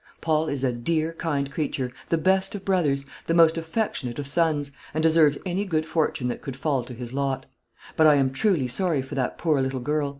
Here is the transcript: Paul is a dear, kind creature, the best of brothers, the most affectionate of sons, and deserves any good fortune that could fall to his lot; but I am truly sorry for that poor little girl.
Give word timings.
Paul 0.19 0.47
is 0.49 0.63
a 0.63 0.73
dear, 0.73 1.13
kind 1.13 1.51
creature, 1.51 1.91
the 2.09 2.17
best 2.17 2.55
of 2.55 2.65
brothers, 2.65 3.05
the 3.27 3.35
most 3.35 3.55
affectionate 3.55 4.17
of 4.17 4.25
sons, 4.27 4.71
and 4.95 5.03
deserves 5.03 5.37
any 5.45 5.63
good 5.63 5.85
fortune 5.85 6.27
that 6.29 6.41
could 6.41 6.55
fall 6.55 6.83
to 6.85 6.95
his 6.95 7.13
lot; 7.13 7.45
but 7.95 8.07
I 8.07 8.15
am 8.15 8.31
truly 8.33 8.67
sorry 8.67 9.03
for 9.03 9.13
that 9.13 9.37
poor 9.37 9.61
little 9.61 9.79
girl. 9.79 10.09